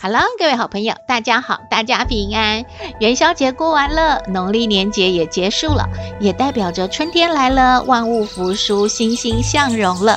[0.00, 2.64] Hello，各位好朋友，大家好，大家平安。
[3.00, 5.88] 元宵节过完了，农历年节也结束了，
[6.20, 10.16] 也代表着春天来了，万物复苏，欣欣向荣了。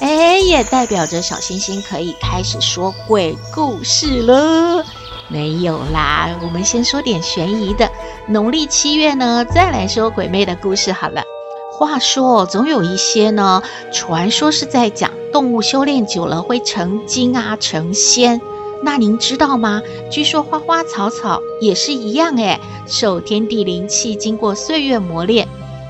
[0.00, 4.84] 哎，也代表着小星星可以开始说鬼故事了。
[5.26, 7.90] 没有啦，我们先说点悬疑的。
[8.28, 11.24] 农历七月呢，再来说鬼魅的故事好了。
[11.72, 13.60] 话说，总有一些呢，
[13.92, 18.40] 传说是在讲动物修炼久了会成精啊，成仙。
[18.82, 19.82] 那您知道吗？
[20.10, 25.48] 据说花花草草也是一样，诶，受天地灵气，经过岁月磨练，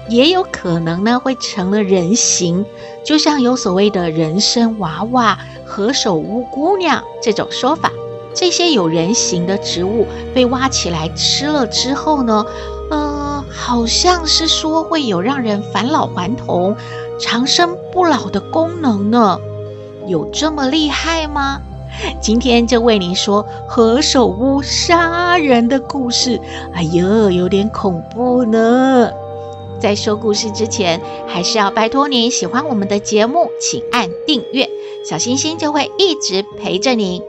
[0.09, 2.65] 也有可能呢会成了人形，
[3.05, 7.91] 就像有所谓的人参娃娃、何首乌姑娘这种说法。
[8.35, 12.47] 这些有人形的植物被挖起来吃了之后呢，
[12.91, 16.77] 呃，好像是说会有让人返老还童、
[17.19, 19.41] 长生不老的功能呢，
[20.07, 21.61] 有这么厉害吗？
[22.21, 26.41] 今天就为您说何首乌杀人的故事。
[26.73, 29.11] 哎呦，有点恐怖呢。
[29.79, 34.69] 在说故事之前，还是要拜托您喜欢我们的节目，请按订阅，
[35.05, 37.21] 小星星就会一直陪着您。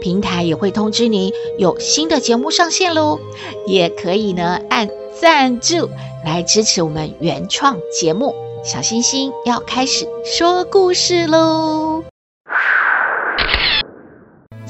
[0.00, 3.18] 平台也会通知您有新的节目上线喽。
[3.66, 5.88] 也可以呢按赞助
[6.24, 8.34] 来支持我们原创节目。
[8.64, 12.13] 小星星要开始说故事喽。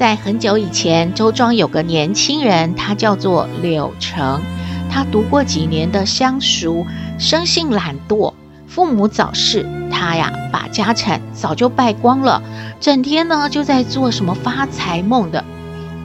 [0.04, 4.42] 在很久以前，周庄有个年轻人，他叫做柳成。
[4.90, 6.84] 他读过几年的乡塾，
[7.18, 8.34] 生性懒惰，
[8.66, 12.42] 父母早逝，他呀把家产早就败光了，
[12.80, 15.42] 整天呢就在做什么发财梦的。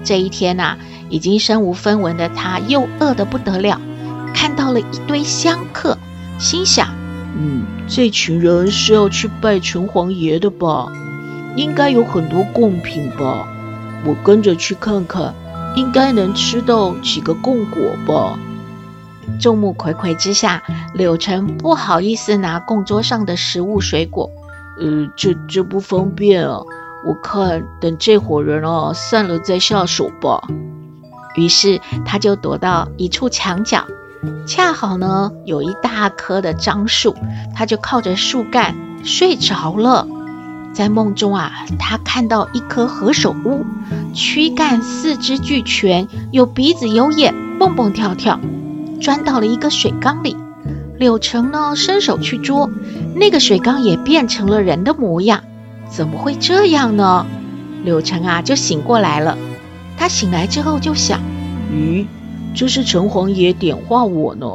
[0.05, 0.77] 这一天呐、
[1.09, 3.81] 已经身无分文的他，又饿得不得了，
[4.33, 5.97] 看到了一堆香客，
[6.39, 6.87] 心想：
[7.37, 10.89] 嗯，这群人是要去拜城隍爷的吧？
[11.57, 13.45] 应该有很多贡品吧？
[14.05, 15.33] 我跟着去看看，
[15.75, 18.39] 应该能吃到几个贡果吧。
[19.39, 24.29] 众目睽睽之下，柳成不好意思拿供桌上的食物水果，
[24.79, 26.61] 呃，这这不方便啊。
[27.05, 30.41] 我看等这伙人啊散了再下手吧。
[31.35, 33.85] 于是他就躲到一处墙角，
[34.47, 37.15] 恰好呢有一大棵的樟树，
[37.55, 40.07] 他就靠着树干睡着了。
[40.73, 43.65] 在梦中啊，他看到一棵何首乌，
[44.13, 48.39] 躯干四肢俱全，有鼻子有眼，蹦蹦跳跳，
[49.01, 50.37] 钻到了一个水缸里。
[50.97, 52.69] 柳成呢，伸手去捉，
[53.15, 55.43] 那个水缸也变成了人的模样。
[55.89, 57.25] 怎么会这样呢？
[57.83, 59.37] 柳成啊，就醒过来了。
[59.97, 61.19] 他醒来之后就想：
[61.73, 62.05] 咦，
[62.53, 64.45] 这是城隍爷点化我呢。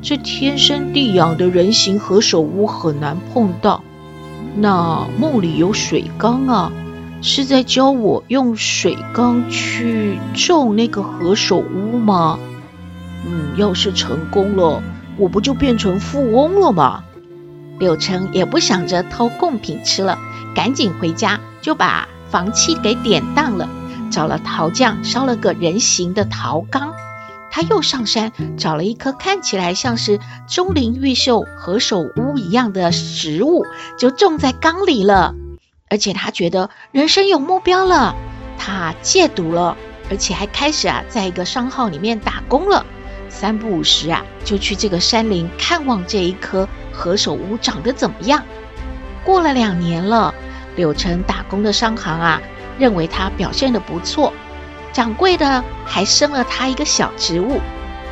[0.00, 3.82] 这天生地养的人形何首乌很难碰到。
[4.60, 6.72] 那梦里有水缸啊，
[7.22, 12.40] 是在教我用水缸去种那个何首乌吗？
[13.24, 14.82] 嗯，要是成功了，
[15.16, 17.04] 我不就变成富翁了吗？
[17.78, 20.18] 柳成也不想着偷贡品吃了，
[20.56, 23.68] 赶紧回家就把房契给典当了，
[24.10, 26.92] 找了陶匠烧了个人形的陶缸。
[27.58, 33.64] 他又上山找了一棵看起来像是钟灵毓秀何首乌一样的植物，
[33.98, 35.34] 就种在缸里了。
[35.90, 38.14] 而且他觉得人生有目标了，
[38.56, 39.76] 他戒毒了，
[40.08, 42.86] 而且还开始啊，在一个商号里面打工了。
[43.28, 48.40] 三不五时啊，就去这个山林看望这一棵何首乌长得怎么样。
[49.24, 50.32] 过了两年了，
[50.76, 52.40] 柳城打工的商行啊，
[52.78, 54.32] 认为他表现得不错。
[54.92, 57.60] 掌柜的还升了他一个小职务，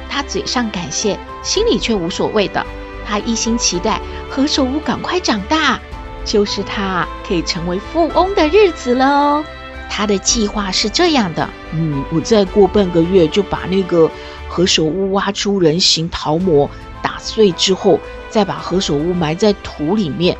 [0.08, 2.64] 他嘴上感谢，心里却无所谓的。
[3.08, 5.78] 他一心期待何首乌赶快长大，
[6.25, 9.44] 就是他可以成为富翁的日子喽。
[9.88, 14.11] 他的计划是这样的：嗯，我再过半个月就把那个
[14.49, 16.69] 何首乌挖出人形陶模，
[17.00, 20.37] 打碎之后，再把何首乌埋在土里面，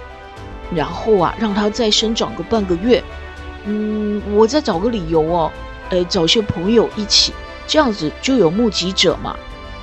[0.75, 3.03] 然后啊，让它再生长个半个月。
[3.65, 5.53] 嗯，我再找个理由哦。
[5.91, 7.33] 呃，找些朋友一起，
[7.67, 9.37] 这样子就有目击者嘛。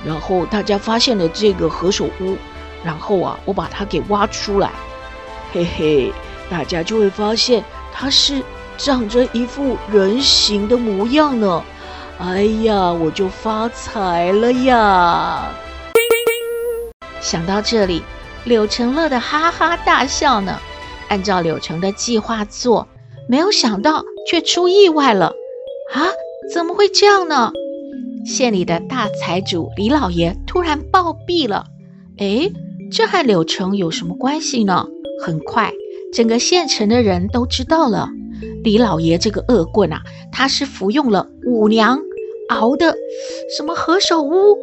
[0.04, 2.36] 然后大家发现了这个何首乌，
[2.84, 4.70] 然后啊，我把它给挖出来，
[5.52, 6.12] 嘿嘿，
[6.50, 8.42] 大家就会发现它是
[8.76, 11.64] 长着一副人形的模样呢。
[12.18, 15.50] 哎呀，我就发财了呀！
[17.20, 18.02] 想到这里，
[18.44, 20.60] 柳成乐的哈哈大笑呢。
[21.08, 22.86] 按照柳成的计划做，
[23.28, 25.32] 没有想到却出意外了。
[26.54, 27.50] 怎么会这样呢？
[28.24, 31.66] 县里的大财主李老爷突然暴毙了。
[32.18, 32.52] 诶，
[32.92, 34.86] 这和柳城有什么关系呢？
[35.20, 35.72] 很快，
[36.12, 38.08] 整个县城的人都知道了。
[38.62, 42.00] 李老爷这个恶棍啊，他是服用了五娘
[42.50, 42.94] 熬的
[43.56, 44.56] 什么何首乌，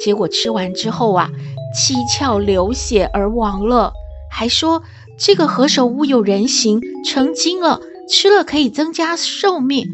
[0.00, 1.28] 结果吃完之后啊，
[1.76, 3.92] 七窍流血而亡了。
[4.30, 4.82] 还说
[5.18, 9.86] 这个何首乌有人形，成精了，吃了可以增加寿命。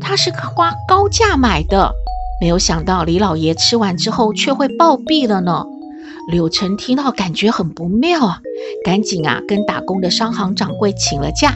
[0.00, 1.92] 他是花高价买的，
[2.40, 5.64] 没有想到李老爷吃完之后却会暴毙了呢。
[6.30, 8.40] 柳成听到感觉很不妙啊，
[8.84, 11.54] 赶紧啊跟打工的商行掌柜请了假。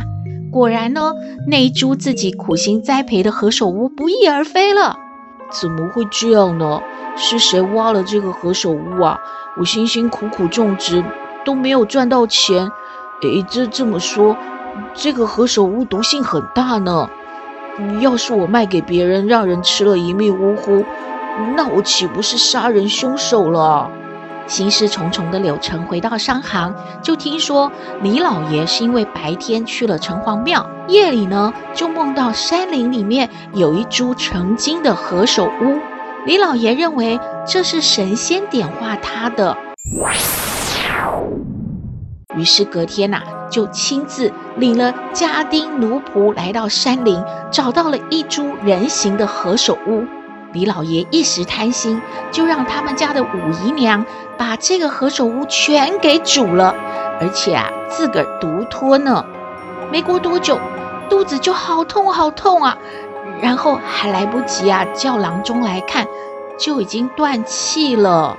[0.52, 1.12] 果然呢，
[1.48, 4.96] 那一株自己苦心栽培的何首乌不翼而飞了。
[5.52, 6.80] 怎么会这样呢？
[7.16, 9.18] 是谁挖了这个何首乌啊？
[9.58, 11.04] 我辛辛苦苦种植
[11.44, 12.70] 都没有赚到钱。
[13.22, 14.36] 诶，这这么说，
[14.94, 17.10] 这个何首乌毒性很大呢。
[18.00, 20.84] 要是我卖给别人，让人吃了一命呜呼，
[21.56, 23.90] 那我岂不是杀人凶手了？
[24.46, 27.70] 心事重重的柳成回到商行，就听说
[28.02, 35.78] 李老爷是因为白天去了城隍庙，夜里呢就梦到山林里面有一株成精的何首乌。
[36.26, 39.56] 李老爷认为这是神仙点化他的，
[42.40, 50.06] 于是隔天呐、啊，就亲自领了家丁奴仆来到山林，找到了一株人形的何首乌。
[50.54, 52.00] 李老爷一时贪心，
[52.32, 53.26] 就让他们家的五
[53.62, 54.06] 姨娘
[54.38, 56.74] 把这个何首乌全给煮了，
[57.20, 59.22] 而且啊，自个儿独吞呢。
[59.92, 60.58] 没过多久，
[61.10, 62.78] 肚子就好痛好痛啊，
[63.42, 66.06] 然后还来不及啊叫郎中来看，
[66.58, 68.38] 就已经断气了。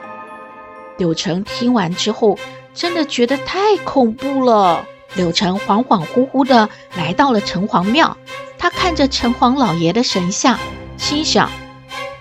[0.97, 2.37] 柳成听完之后，
[2.73, 4.85] 真的觉得太恐怖了。
[5.15, 8.15] 柳成恍恍惚惚的来到了城隍庙，
[8.57, 10.57] 他看着城隍老爷的神像，
[10.97, 11.51] 心想。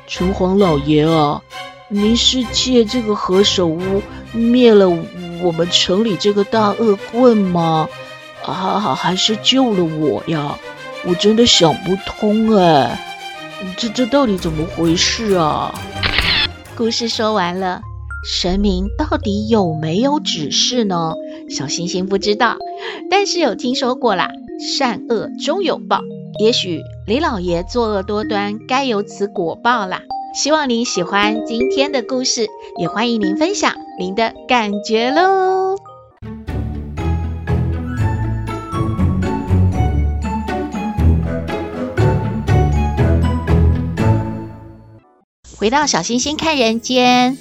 [0.09, 1.41] 城隍老爷啊，
[1.89, 4.03] 您是借这个何首乌
[4.33, 4.89] 灭了
[5.41, 7.89] 我们城里这个大恶棍吗？
[8.45, 10.59] 啊，还是救了我呀？
[11.05, 12.99] 我真的想不通哎，
[13.77, 15.73] 这这到底怎么回事啊？
[16.77, 17.81] 故事说完了，
[18.23, 21.15] 神明到底有没有指示呢？
[21.49, 22.59] 小星星不知道，
[23.11, 24.29] 但是有听说过啦，
[24.77, 26.01] 善恶终有报。
[26.39, 30.03] 也许李老爷作恶多端，该有此果报啦。
[30.35, 32.47] 希望您喜欢今天的故事，
[32.79, 35.77] 也欢迎您分享您的感觉喽。
[45.57, 47.37] 回到小星星看人间，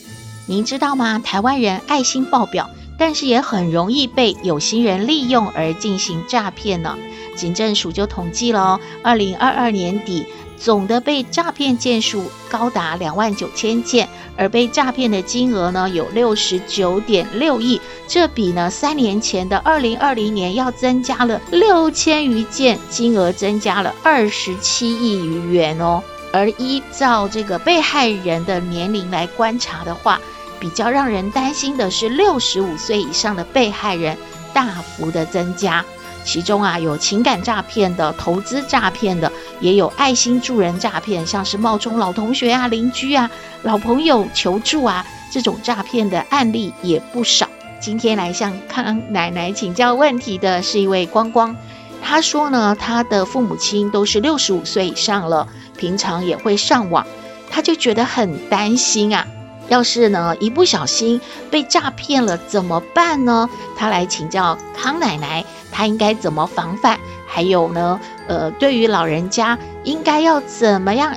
[0.49, 1.21] 您知道吗？
[1.23, 6.97] 台湾人爱心爆表，但是也很容易被有心人利用而进行诈骗呢。
[7.35, 10.25] 警政署就统计了哦，二零二二年底
[10.57, 26.01] 总的被诈骗件数高达两万九千件，而被诈骗的金额呢有六十九点六亿，这比呢三年前的二零二零年要增加了六千余件，金额增加了二十七亿余元哦。
[26.31, 30.21] 而依照这个被害人的年龄来观察的话，
[30.59, 34.17] 比较让人担心的是六十五岁以上的被害人
[34.53, 35.83] 大幅的增加。
[36.25, 43.31] 其中啊，有情感诈骗的、投资诈骗的，也有爱心助人诈骗，像是冒充老同学啊、邻居啊、
[43.63, 47.47] 老朋友求助啊，这种诈骗的案例也不少。
[47.79, 51.55] 今天来向康奶奶请教问题的是一位光光，
[52.03, 55.47] 他说呢，他的父母亲都是六十五岁以上了，
[55.77, 57.07] 平常也会上网，
[57.49, 59.25] 他就觉得很担心啊。
[59.69, 63.49] 要是呢，一不小心被诈骗了怎么办呢？
[63.77, 66.97] 他来请教康奶奶，他应该怎么防范？
[67.27, 71.15] 还有呢，呃，对于老人家应该要怎么样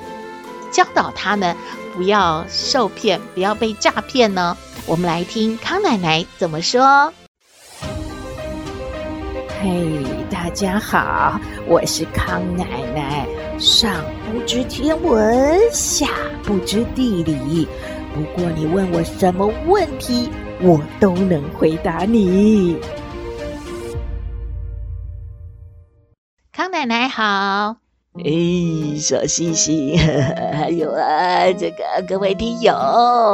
[0.71, 1.57] 教导他们
[1.95, 4.57] 不要受骗，不要被诈骗呢？
[4.85, 7.11] 我们来听康奶奶怎么说。
[9.63, 13.27] 嘿，大家好，我是康奶奶，
[13.59, 13.95] 上
[14.31, 16.09] 不知天文，下
[16.43, 17.67] 不知地理。
[18.15, 20.29] 不过你问我什么问题，
[20.61, 22.77] 我都能回答你。
[26.53, 27.77] 康奶奶好，
[28.15, 29.99] 哎，小星星，
[30.53, 32.75] 还有啊，这个各位听友，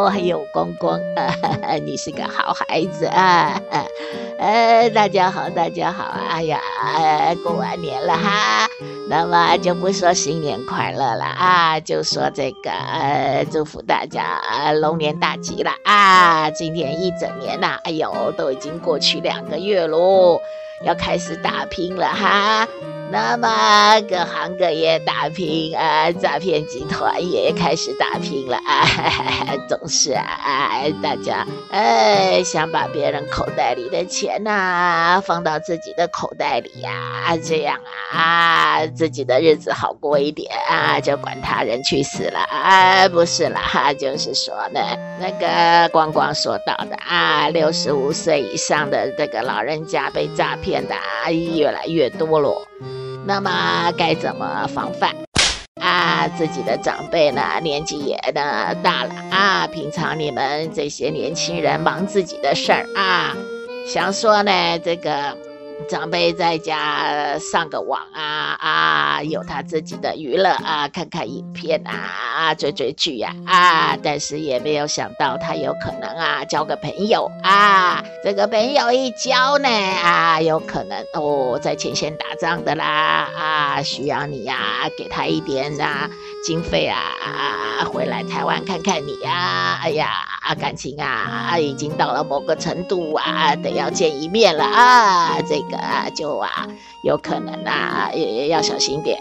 [0.09, 3.61] 还有光光啊，你是个好孩子啊！
[4.39, 6.61] 呃，大家好，大家好，哎呀，
[7.43, 8.69] 过完年了哈，
[9.09, 14.41] 那么就不说新年快乐了啊，就说这个呃，祝福大家
[14.75, 16.49] 龙年大吉了啊！
[16.53, 20.41] 今天一整年呐、啊，哎呦，都已经过去两个月喽，
[20.85, 22.69] 要开始打拼了哈。
[23.11, 28.85] 那么各行各业打拼啊，诈骗集团也开始打拼了啊！
[29.67, 37.79] 总是啊，大家哎想把别人口袋里的钱呐、放到自己的口袋里呀、这样
[38.13, 43.09] 啊，自己的日子好过一点啊，就管他人去死了啊！
[43.09, 44.81] 不是啦，哈，就是说呢，
[45.19, 52.68] 那个光光说到的啊，六十五岁以上的这个老人家被诈骗的啊，越来越多了。
[53.29, 55.15] 那么该怎么防范
[55.83, 56.27] 啊？
[56.39, 59.67] 自己的长辈呢，年纪也呢大了啊。
[59.67, 63.37] 平常你们这些年轻人忙自己的事儿啊，
[63.87, 65.48] 想说呢这个。
[65.87, 86.11] 长辈在家上个网啊啊，有他自己的娱乐啊，看看影片啊，追追剧呀啊，但是也没有想到他有可能啊交个朋友啊，这个朋友一交呢啊，有可能哦在前线打仗的啦啊，需要你呀、啊，给他一点啊
[86.45, 87.03] 经费啊，
[87.93, 90.09] 回来台湾看看你呀、啊，哎呀
[90.61, 95.77] 感情啊已经到了某个程度啊，得要见一面了啊，这个。
[95.79, 96.67] 啊，就啊，
[97.03, 99.21] 有可能啊，也也要小心点，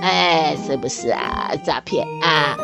[0.00, 1.52] 哎，是不是啊？
[1.64, 2.56] 诈骗啊！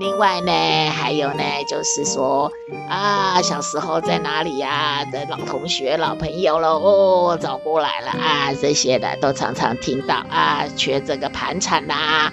[0.00, 2.50] 另外呢，还有呢，就是说
[2.88, 12.32] 啊，小时候在哪里呀的老同学、老朋友了哦，找过来了啊，这些的都常常听到啊，缺这个盘缠呐，啊，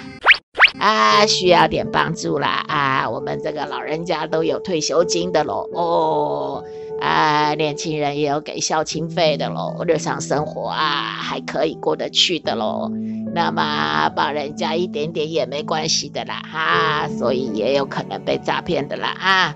[0.80, 6.64] 啊需要点帮助啦啊，我们这个老人家都有退休金的喽哦。
[7.02, 12.92] 啊，年轻人也有给孝亲费的喽，日常生活啊还可以过得去的喽。
[13.34, 19.56] 那么帮人家一点点也没关系的啦，哈、啊，所以也有可能被诈骗的啦啊。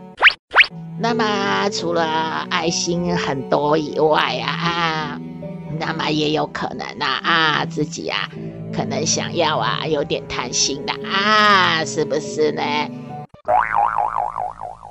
[1.00, 5.22] 那么除了爱心很多以外啊，啊，
[5.80, 8.30] 那么也有可能啊啊自己啊
[8.76, 12.62] 可能想要啊有点贪心的啊，是不是呢？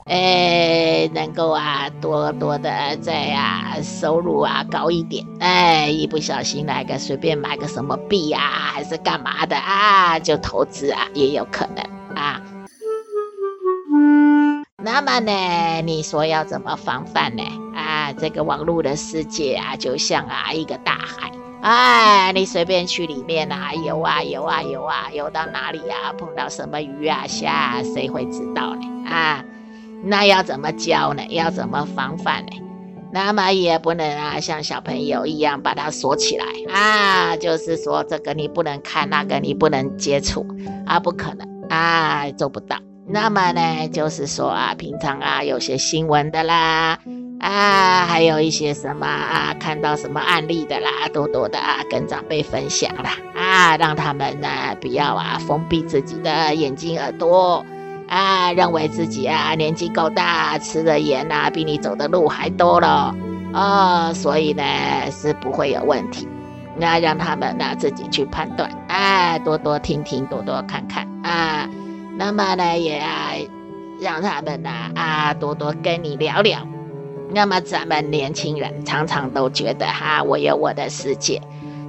[0.06, 5.24] 哎，能够啊，多多的在啊，收入啊高一点。
[5.40, 8.42] 哎，一不小心来个随便买个什么币啊，
[8.74, 12.42] 还是干嘛的啊，就投资啊，也有可能啊。
[14.84, 17.42] 那么呢，你说要怎么防范呢？
[18.02, 21.30] 啊，这个网络的世界啊，就像啊一个大海。
[21.60, 29.08] 哎，你随便去里面啊游啊游啊游啊，游到哪里啊，碰到什么鱼啊虾啊，谁会知道呢？
[29.08, 29.44] 啊。
[30.04, 31.22] 那要怎么教呢？
[31.28, 32.52] 要怎么防范呢？
[33.12, 40.44] 那么也不能啊，像小朋友一样把它锁起来啊，就是说这个你不能看，那个你不能接触
[40.84, 42.76] 啊，不可能啊，做不到。
[43.06, 46.98] 那么呢，就是说啊，平常啊，有些新闻的啦，
[47.40, 54.48] 啊，还有一些什么啊，看到什么案例的啦，多多的啊，跟长辈分享啦，啊，让他们呢
[54.80, 57.64] 不要啊，封闭自己的眼睛耳朵。
[58.08, 63.14] 啊，认为自己啊年纪够大，吃的盐啊比你走的路还多了，
[63.54, 64.62] 哦，所以呢
[65.10, 66.28] 是不会有问题。
[66.76, 71.66] 那让他们呢自己去判断，哎，多多听听，多多看看啊。
[72.24, 73.32] 那么呢也啊
[74.00, 76.60] 让他们呢啊多多跟你聊聊。
[77.30, 81.42] 那么咱们年轻人常常都觉得哈，我有我的世界，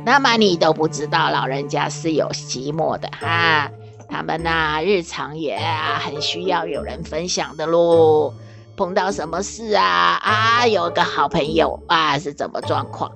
[0.03, 3.69] 那么你都不知道老人家是有寂寞的哈。
[4.09, 8.33] 他们呐、日常也啊，很需要有人分享的喽。
[8.75, 13.11] 碰到什么事啊，啊，有个好朋友啊，是怎么状况？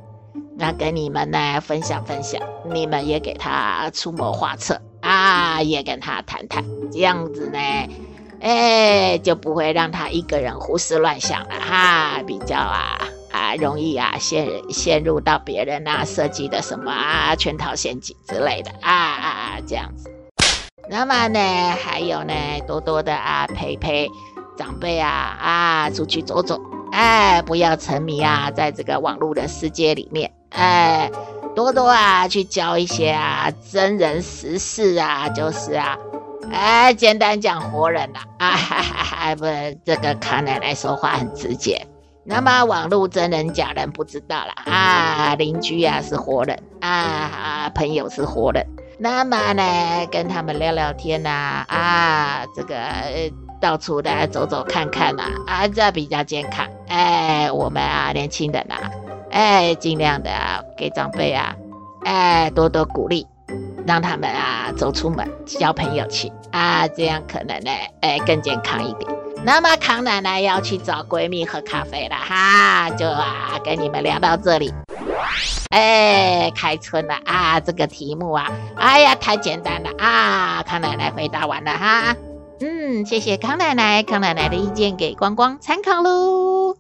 [0.56, 2.40] 那跟你们呢分享分享，
[2.72, 7.60] 你们也给他出谋划策啊，也跟他谈谈，这样子呢，
[8.42, 20.12] 哎，就不会让他一个人胡思乱想了哈，比较啊啊容易啊陷陷入到别人啊设计的什么啊圈套陷阱之类的啊啊啊这样子。
[20.90, 21.40] 那么呢，
[21.82, 22.34] 还有呢，
[22.68, 24.10] 多多的啊，陪陪
[24.58, 26.60] 长辈啊啊，出去走走，
[26.92, 31.10] 哎，不要沉迷啊，在这个网络的世界里面，哎，
[31.58, 35.98] 多多啊，去交一些啊真人实事啊，就是啊，
[36.54, 39.44] 哎，简单讲活人呐，啊，哈哈哈，不，
[39.84, 41.84] 这个康奶奶说话很直接。
[42.24, 48.64] 那么网络真人假人不知道了啊，邻居啊是活人啊，啊，朋友是活人。
[49.00, 52.76] 那么呢，跟他们聊聊天呐，啊，这个
[53.60, 56.68] 到处的走走看看呐，啊，这比较健康。
[56.88, 58.76] 哎，我们啊，年轻人呐，
[59.32, 60.30] 哎，尽量的
[60.78, 61.56] 给长辈啊，
[62.04, 63.26] 哎，多多鼓励，
[63.86, 69.12] 让他们啊走出门交朋友去啊，这样可能呢，哎，更健康一点。
[69.44, 74.74] 那么康奶奶要去找闺蜜喝咖啡了哈，就啊跟你们聊到这里。
[75.70, 82.16] 哎，开春了啊，这个题目啊，哎呀太简单了啊，康奶奶回答完了哈。
[82.60, 86.76] 嗯，谢谢康奶奶，康奶奶的意见给光光参考喽。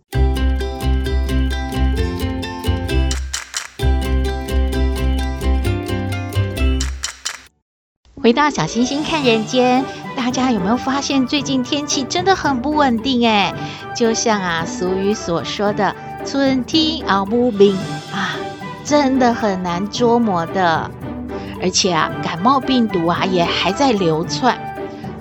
[8.22, 9.86] 回到小星星看人间。
[10.16, 13.54] 大家有没有发现最近天气真的很不稳定哎？
[13.96, 15.96] 就像啊俗语所说的
[16.26, 17.78] “春天熬不冰”
[18.12, 18.36] 啊，
[18.84, 20.90] 真的很难捉摸的。
[21.62, 24.67] 而且啊，感冒病毒啊也还在流窜。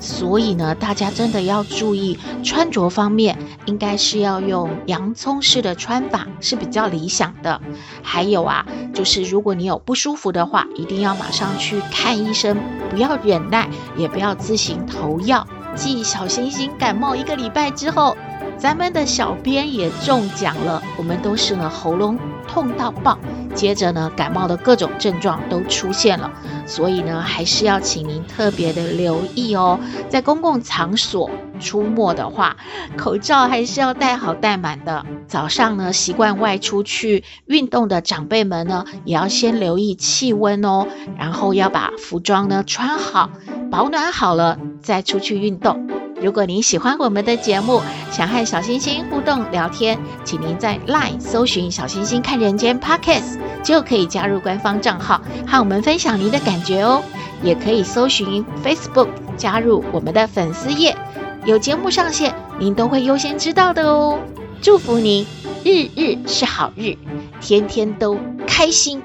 [0.07, 7.61] 所以呢，大家真的要注意穿着方面，应该是要用洋葱式的穿法是比较理想的。
[8.03, 12.57] 还有啊，就是如果你有不舒服的话，一定要马上去看医生，
[12.89, 15.45] 不要忍耐，也不要自行投药。
[15.75, 18.17] 继小星星感冒一个礼拜之后，
[18.59, 23.19] 咱们的小编也中奖了，我们都是呢喉咙痛到爆。
[23.55, 26.31] 接着呢，感冒的各种症状都出现了，
[26.67, 29.81] 所以呢，还是要请您特别的留意哦。
[30.09, 32.57] 在公共场所出没的话，
[32.99, 35.07] 口罩还是要戴好戴满的。
[35.27, 40.87] 早上呢，习惯外出去运动的长辈们呢，也要先留意气温哦，
[41.19, 43.31] 然后要把服装呢穿好，
[43.71, 45.89] 保暖好了再出去运动。
[46.21, 57.03] 如果您喜欢我们的节目，想和小星星互动聊天，请您在 LINE 搜寻“小星星看人间 Podcast”，就可以加入官方账号，和我们分享您的感觉哦。
[57.43, 60.97] 也可以搜寻 Facebook 加入我们的粉丝页，
[61.45, 64.19] 有节目上线，您都会优先知道的哦。
[64.63, 65.27] 祝福您
[65.63, 66.97] 日日是好日，
[67.43, 69.03] 天天都开心，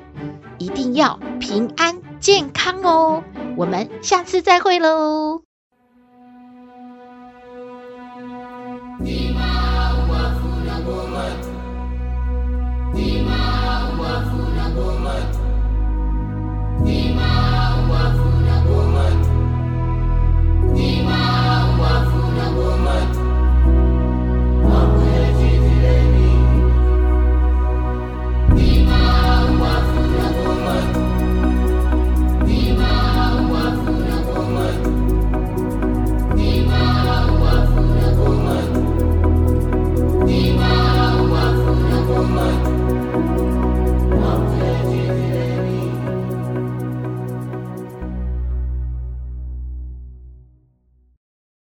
[0.57, 3.21] 一定要平安健康哦。
[3.57, 5.50] 我们下次再会喽。